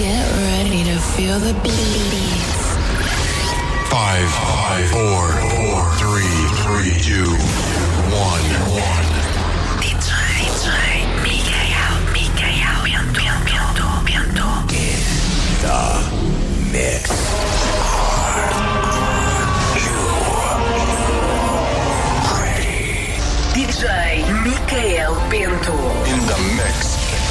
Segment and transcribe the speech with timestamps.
[0.00, 2.74] Get ready to feel the beats.
[3.92, 7.28] Five, five, four, four, three, three, two,
[8.08, 8.46] one,
[8.80, 9.04] one.
[9.76, 10.08] DJ,
[10.56, 10.72] DJ,
[11.20, 12.80] Mikael, Mikael,
[13.44, 15.20] Bento, Bento, Bento.
[16.72, 17.04] Mix.
[23.52, 23.84] DJ
[24.44, 25.76] Mikael Bento.
[26.06, 26.89] In the mix.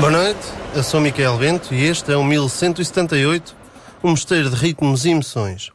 [0.00, 0.40] Boa noite,
[0.74, 3.54] eu sou Miquel Bento e este é o 1178,
[4.02, 5.70] um mosteiro de ritmos e emoções.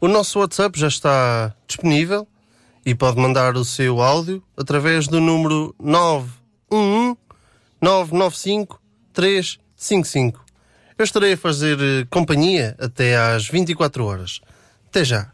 [0.00, 2.26] O nosso WhatsApp já está disponível
[2.86, 7.18] e pode mandar o seu áudio através do número 911
[7.78, 8.80] 995
[9.12, 10.42] 355.
[10.96, 14.40] Eu estarei a fazer eh, companhia até às 24 horas.
[14.88, 15.30] Até já.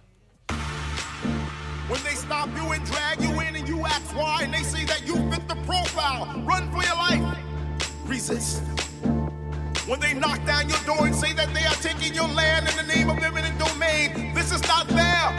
[8.28, 12.76] When they knock down your door and say that they are taking your land in
[12.76, 15.32] the name of eminent domain, this is not fair.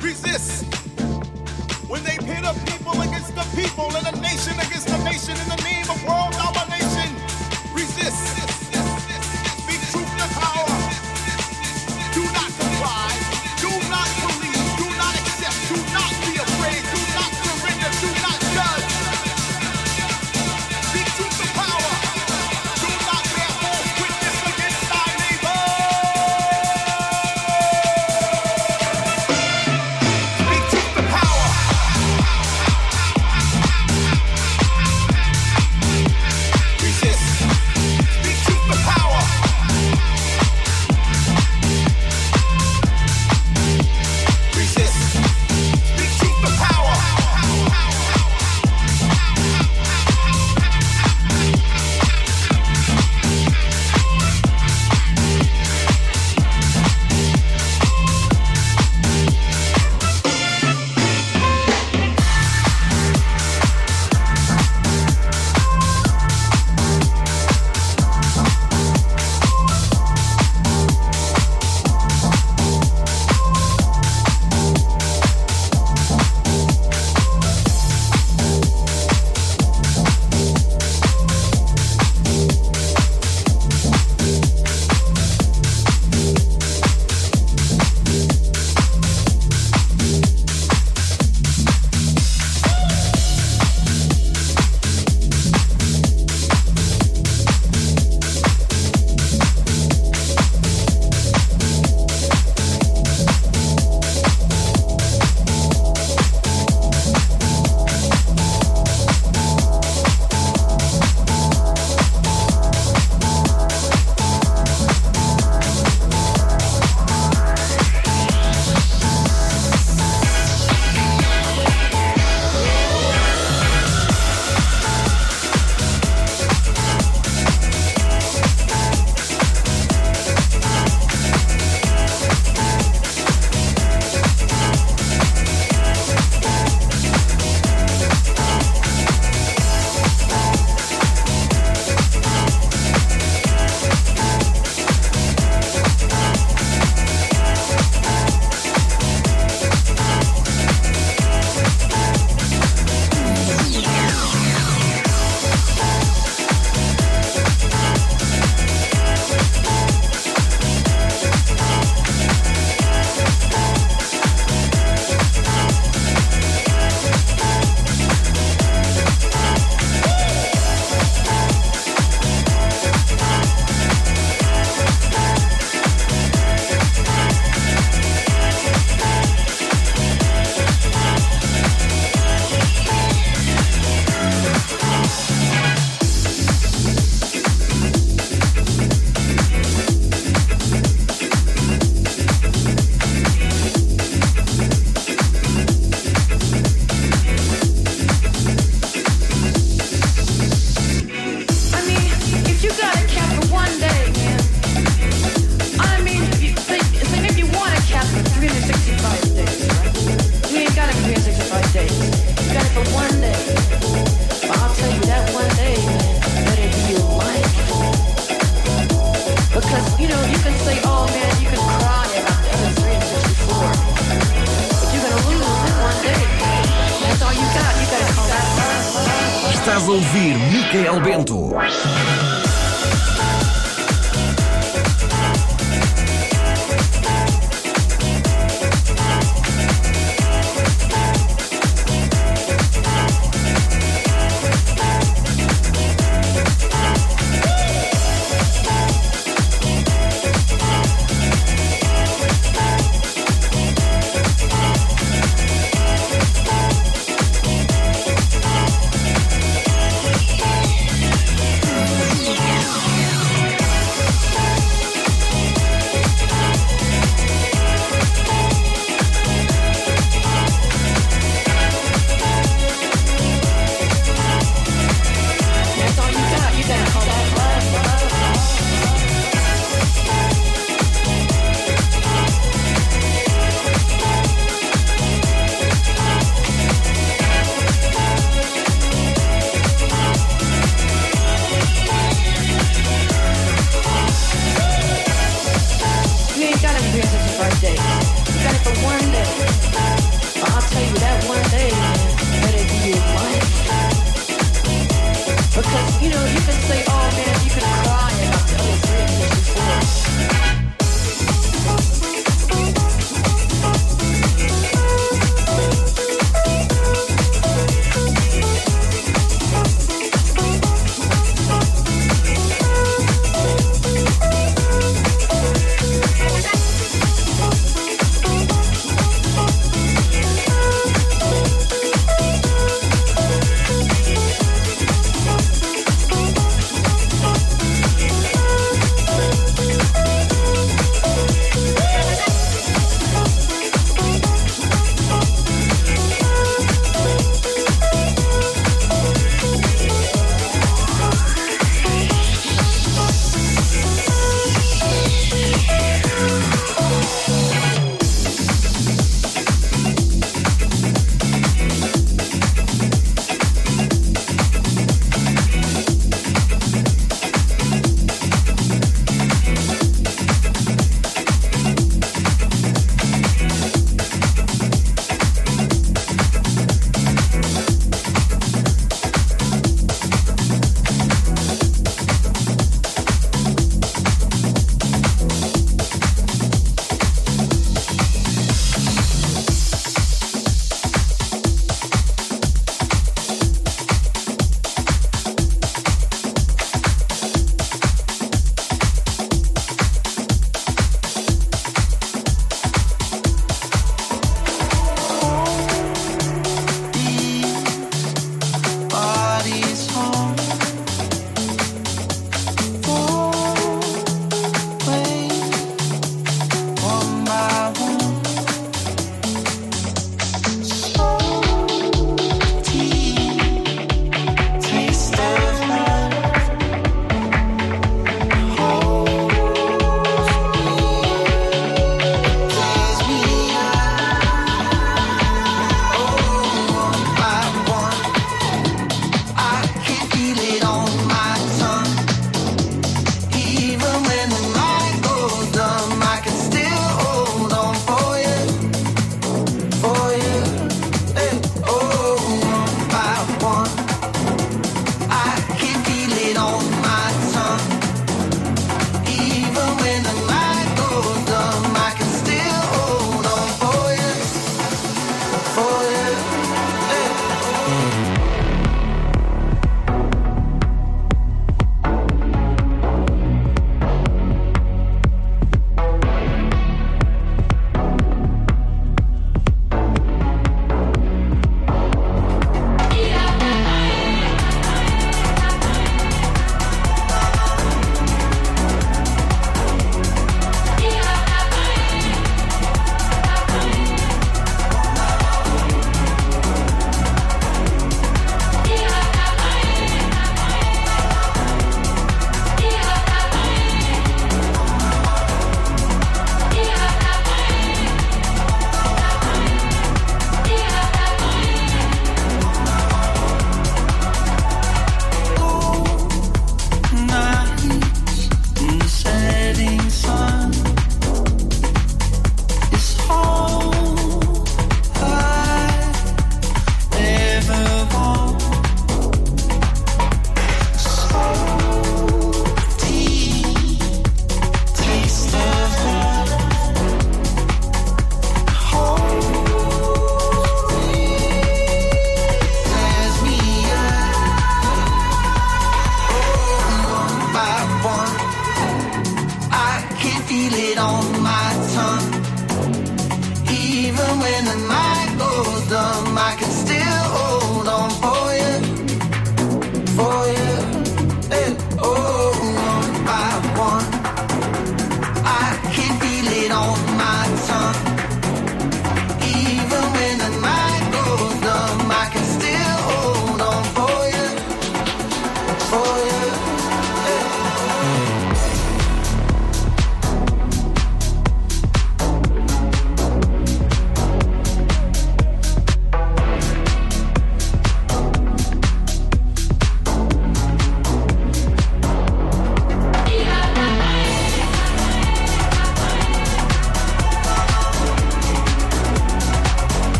[0.00, 0.64] Resist.
[1.88, 5.48] When they pit a people against the people and a nation against a nation in
[5.50, 7.14] the name of world domination,
[7.76, 8.51] resist.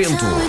[0.00, 0.39] Bento.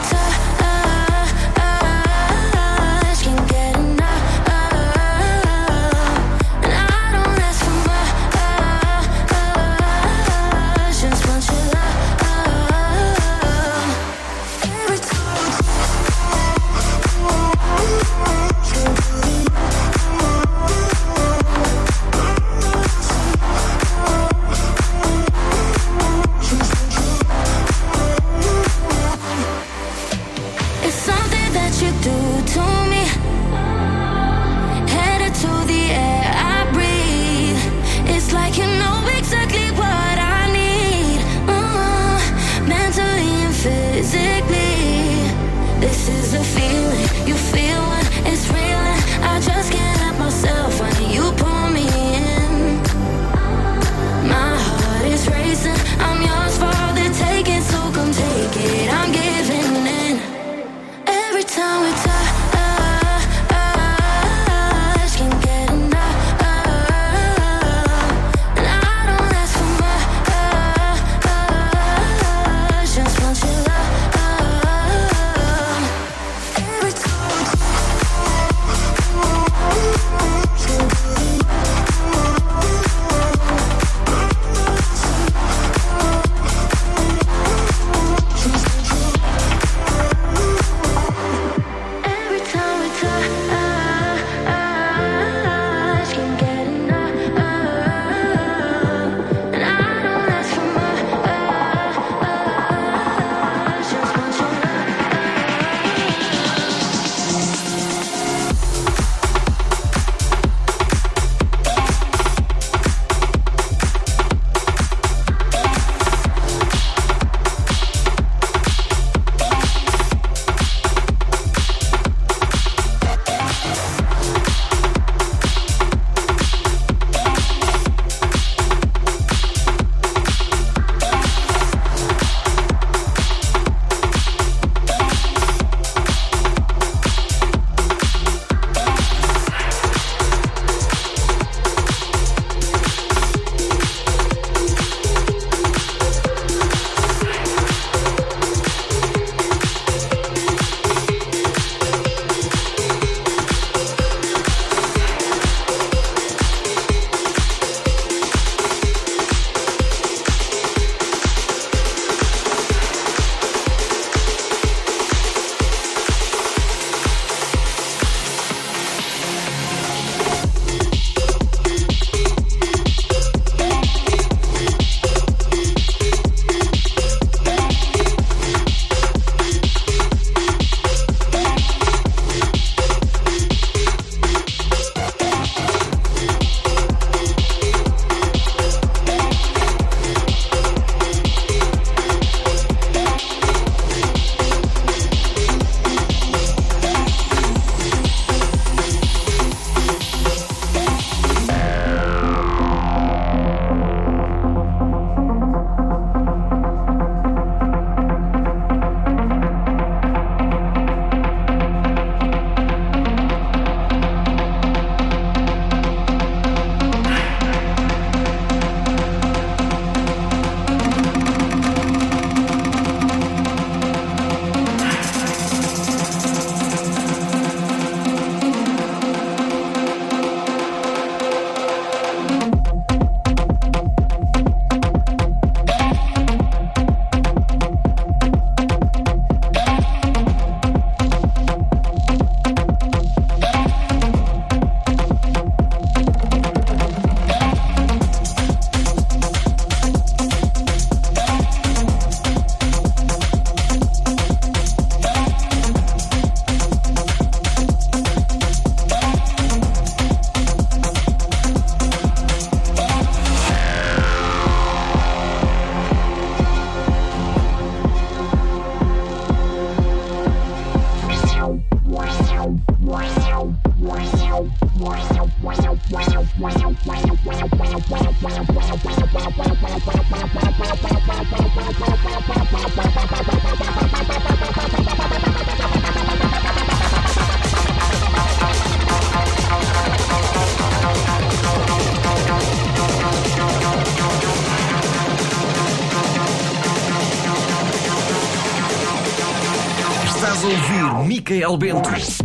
[301.51, 302.20] Albion.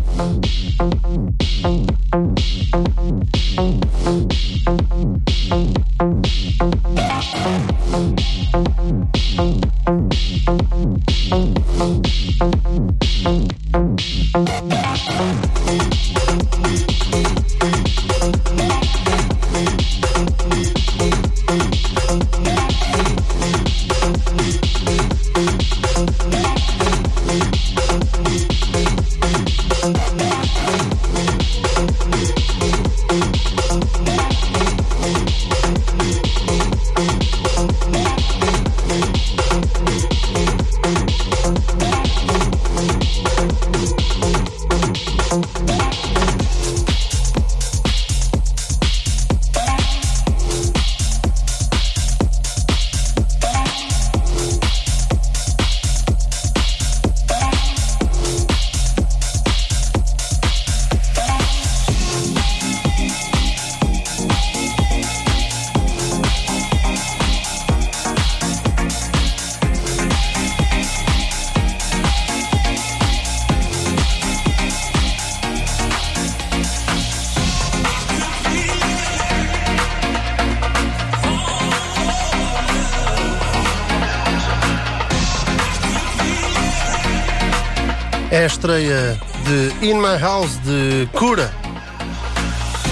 [88.36, 91.50] É a estreia de In My House de Cura,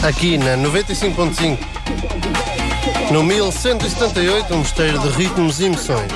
[0.02, 1.58] aqui na 95.5,
[3.12, 6.10] no 1178, um mosteiro de ritmos e emoções.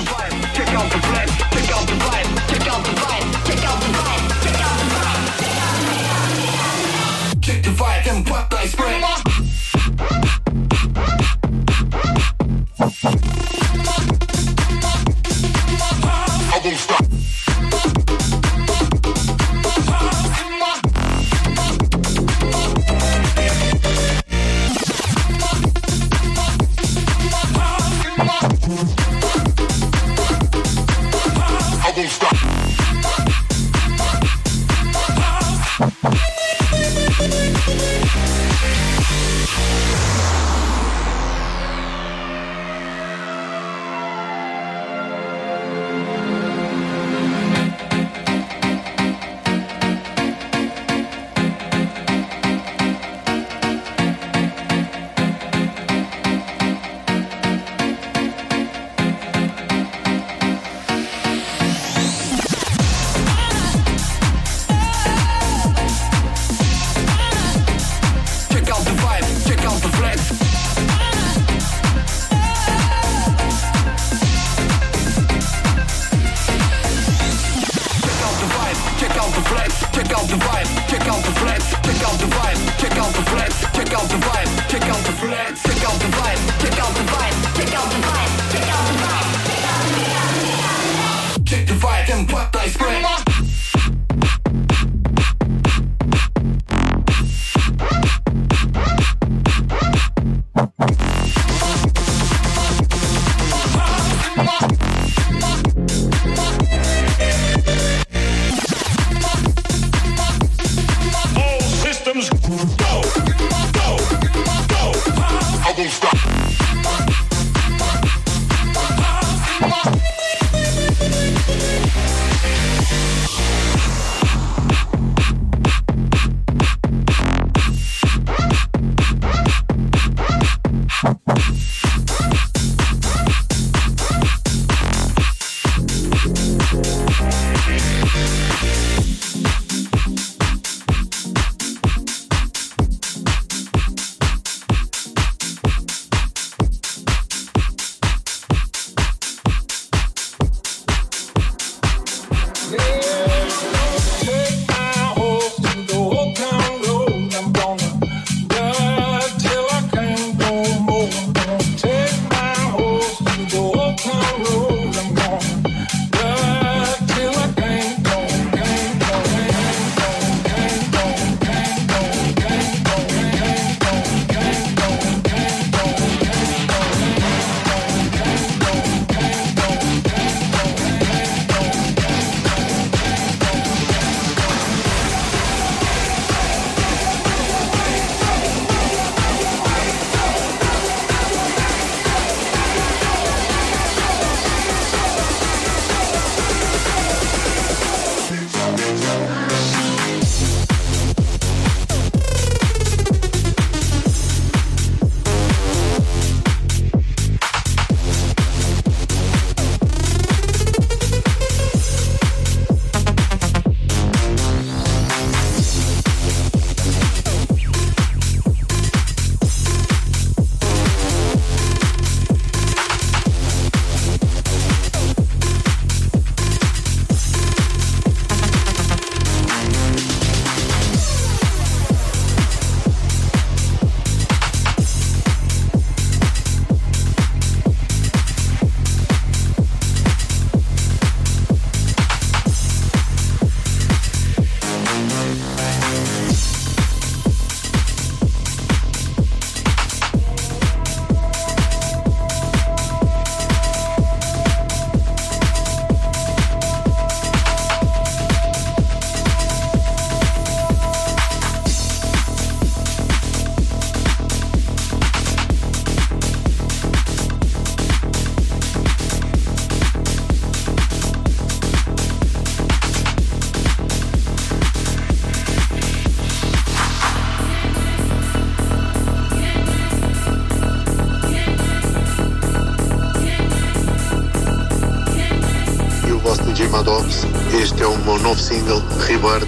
[287.53, 289.47] Este é o meu novo single, Rebirth,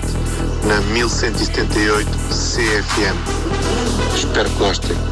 [0.68, 3.18] na 1178 CFM.
[4.16, 5.11] Espero que gostem.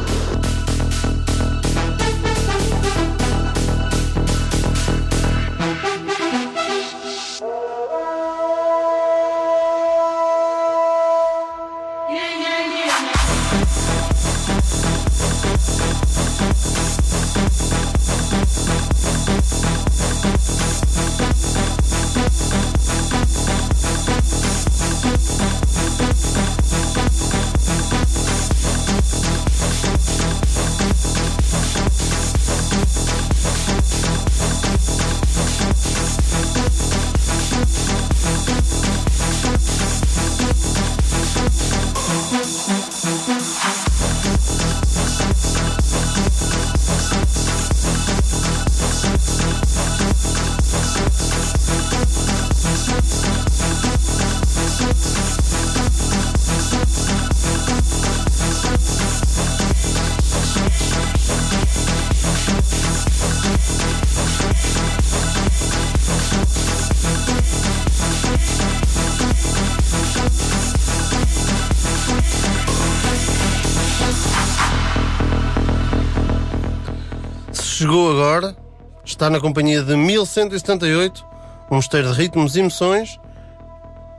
[77.90, 78.56] Chegou agora,
[79.04, 81.26] está na companhia de 1178,
[81.68, 83.18] um mosteiro de ritmos e emoções.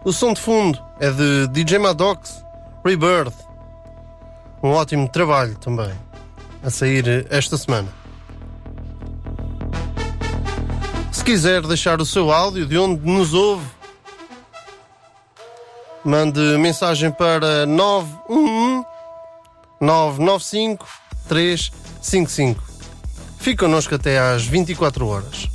[0.04, 2.44] O som de fundo é de DJ Maddox,
[2.84, 3.34] Rebirth.
[4.62, 5.94] Um ótimo trabalho também,
[6.62, 7.88] a sair esta semana.
[11.10, 13.66] Se quiser deixar o seu áudio de onde nos ouve,
[16.04, 18.86] mande mensagem para 911
[19.80, 20.86] 995
[21.30, 22.71] 355.
[23.42, 25.51] Fique connosco até às 24 horas.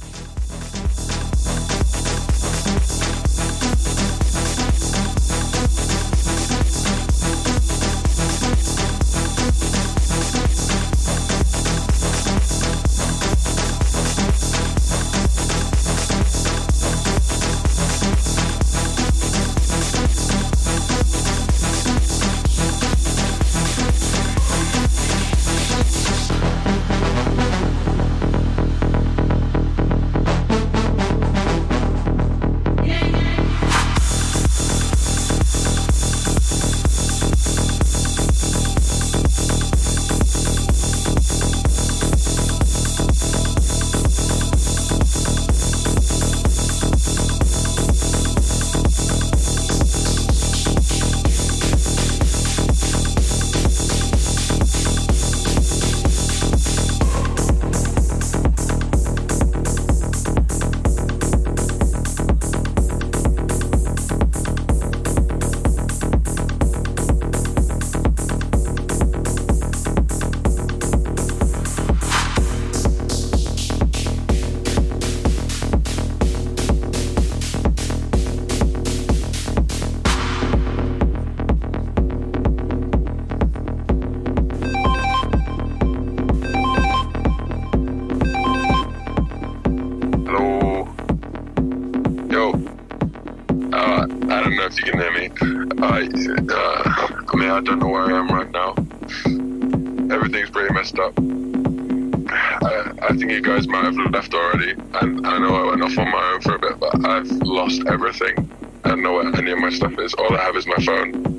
[109.76, 110.14] Stuff is.
[110.14, 111.35] All I have is my phone.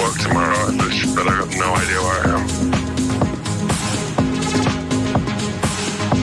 [0.00, 0.72] Work tomorrow,
[1.14, 2.44] but I got no idea where I am.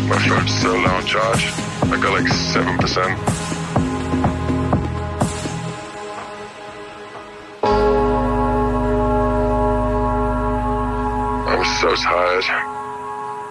[0.10, 1.44] My phone's so low on charge.
[1.84, 3.20] I got like seven percent.
[11.48, 12.48] I'm so tired.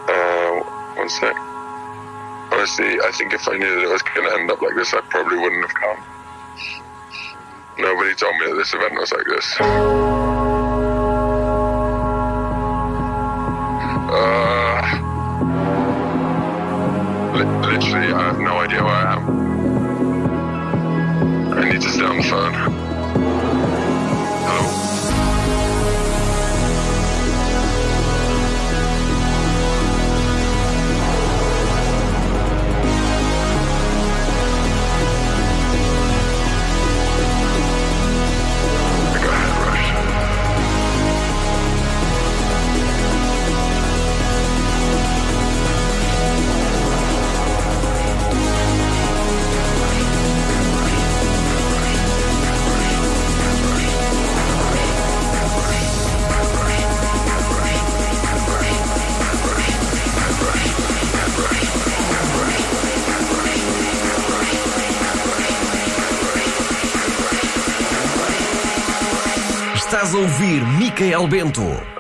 [0.09, 0.53] Uh,
[0.97, 1.37] one sec.
[2.53, 4.93] Honestly, I think if I knew that it was going to end up like this,
[4.93, 6.16] I probably wouldn't have come.
[7.79, 9.57] Nobody told me that this event was like this.
[14.09, 14.81] Uh,
[17.35, 19.23] li- literally, I have no idea where I am.
[21.53, 22.66] I need to stay on the phone.
[71.27, 71.96] Bento.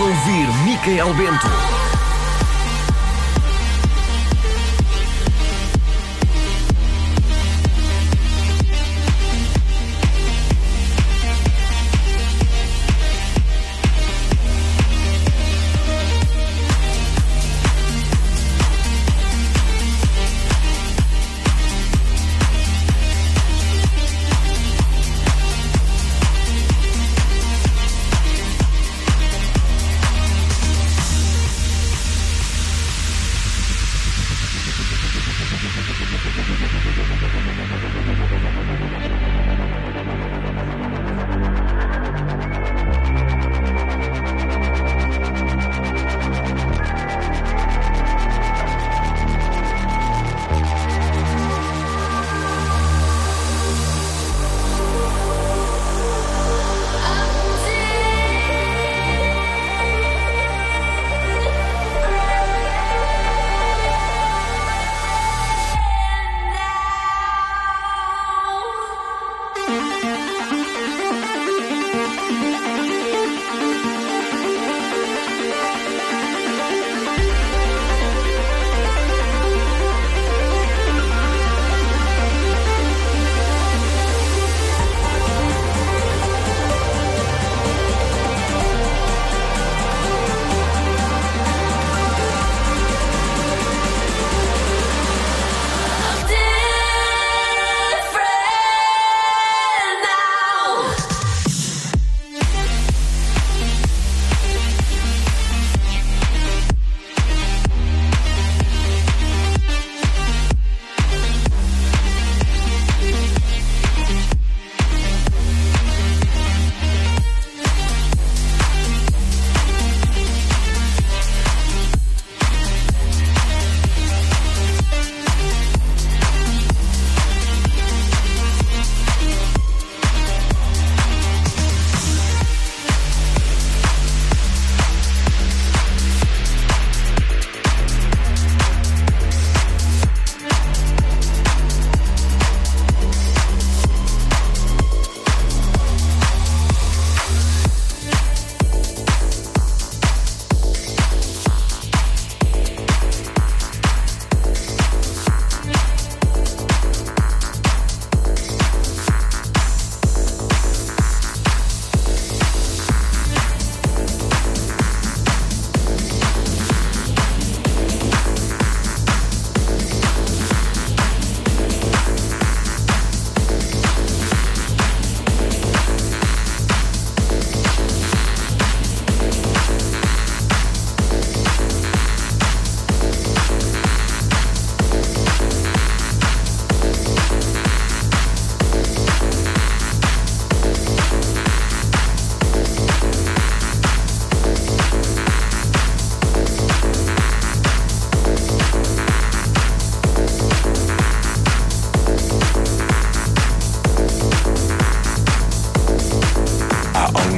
[0.00, 1.79] Ouvir Micael Bento.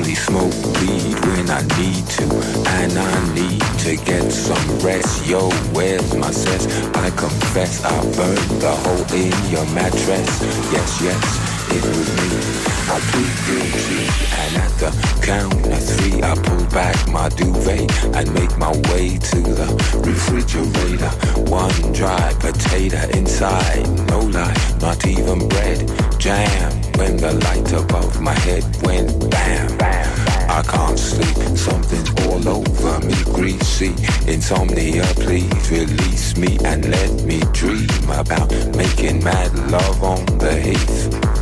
[0.03, 2.25] only smoke weed when I need to,
[2.81, 5.29] and I need to get some rest.
[5.29, 6.67] Yo, where's my sense?
[6.97, 10.31] I confess I burned the hole in your mattress.
[10.75, 11.23] Yes, yes,
[11.71, 12.31] it was me.
[12.91, 14.03] I plead guilty,
[14.43, 14.91] and at the
[15.23, 19.69] count of three, I pull back my duvet and make my way to the
[20.05, 21.13] refrigerator.
[21.49, 25.89] One dry potato inside, no lie, not even bread,
[26.19, 29.71] jam when the light above my head went bam.
[30.49, 33.95] I can't sleep, something's all over me, greasy.
[34.31, 41.42] Insomnia, please release me and let me dream about making mad love on the heath.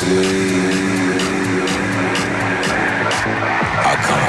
[0.00, 0.04] I
[4.06, 4.27] can't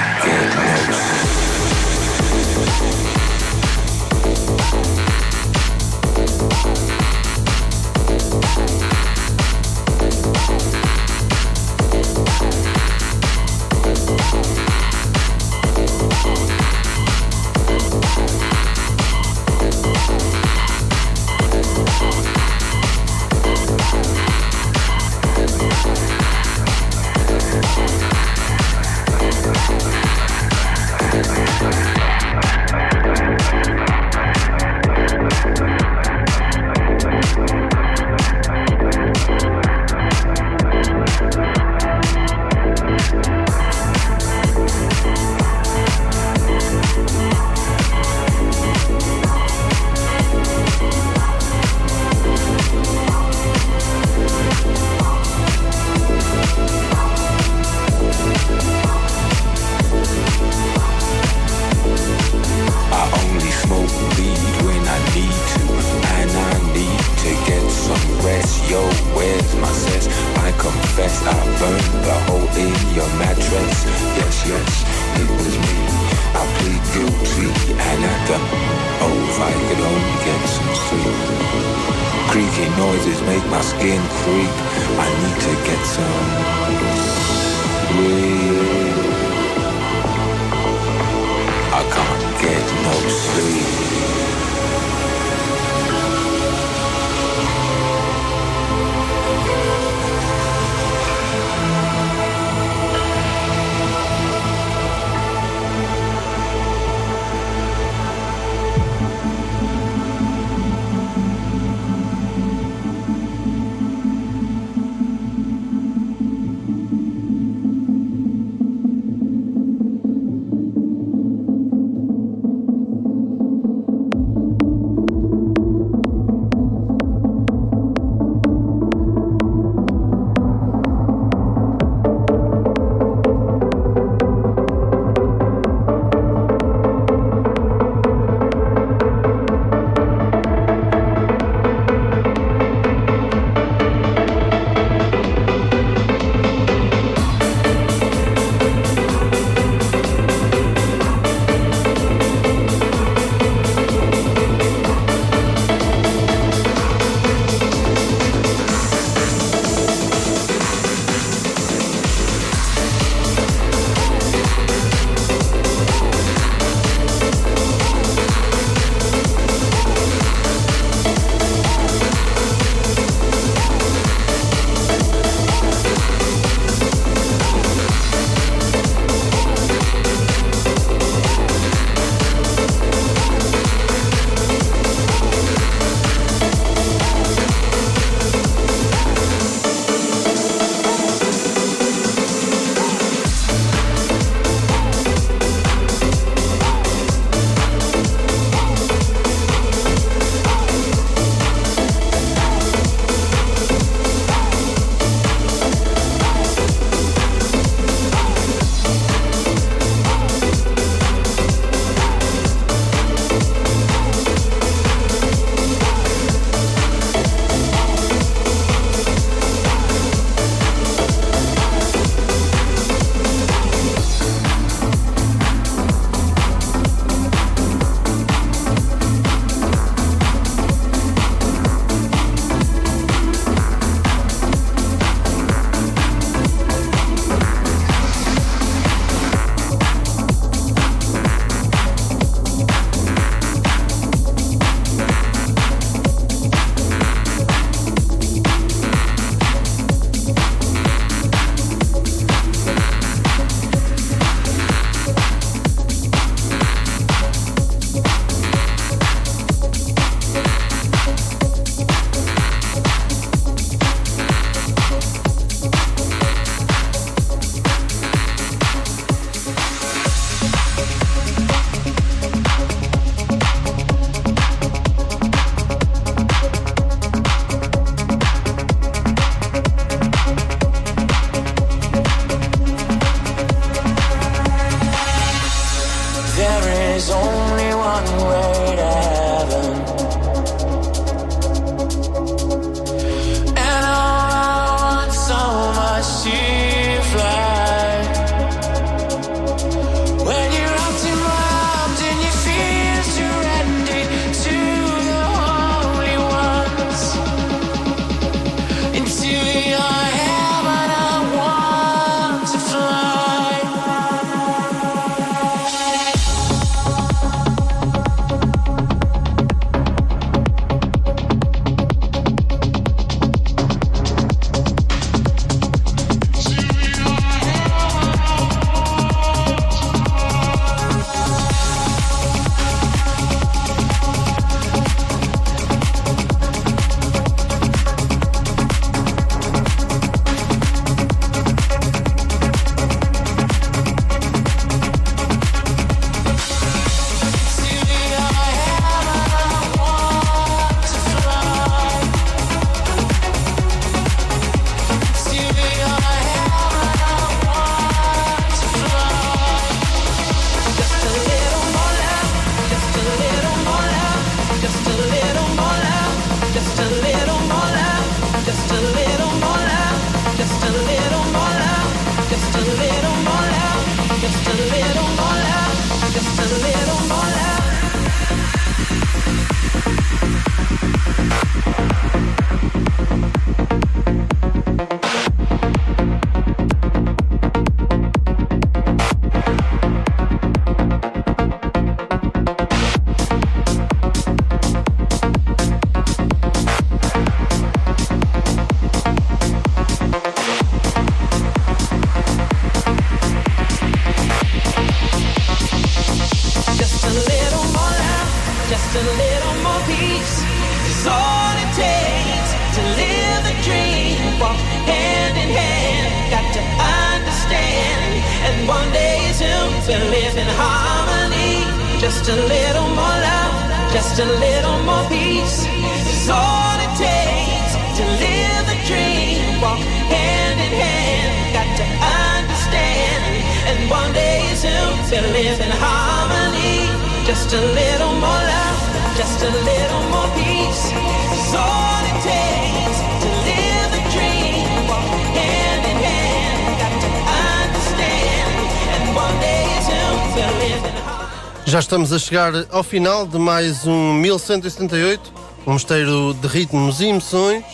[451.90, 455.34] estamos a chegar ao final de mais um 1178,
[455.66, 457.66] um mosteiro de ritmos e emoções.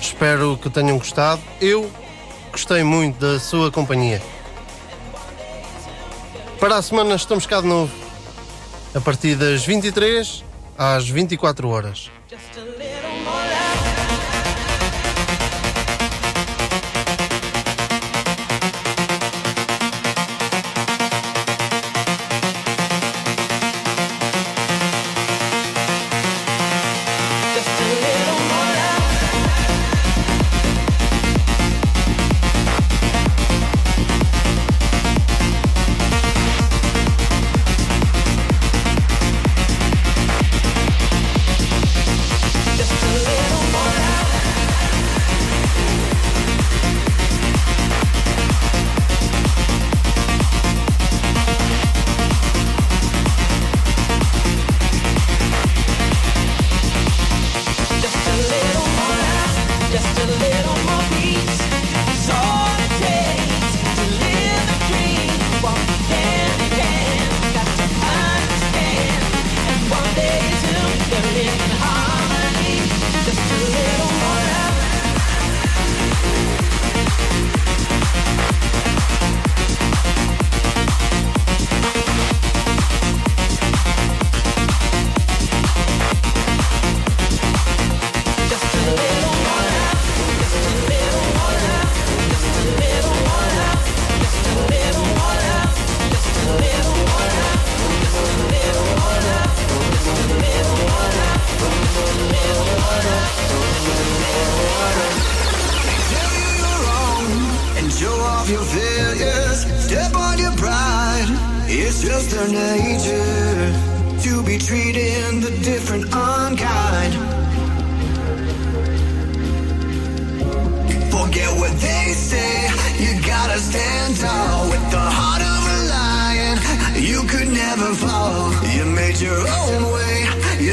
[0.00, 1.42] Espero que tenham gostado.
[1.60, 1.90] Eu
[2.50, 4.22] gostei muito da sua companhia.
[6.58, 7.92] Para a semana estamos cá de novo,
[8.94, 10.42] a partir das 23
[10.78, 12.10] às 24 horas.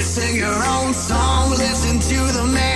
[0.04, 2.71] Sing your own song, listen to the man.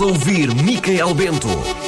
[0.00, 1.79] Ouvir Micael Bento.